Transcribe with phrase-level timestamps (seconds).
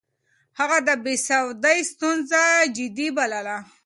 [0.59, 2.41] هغه د بې سوادۍ ستونزه
[2.75, 3.57] جدي بلله.